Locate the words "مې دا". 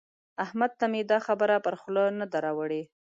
0.91-1.17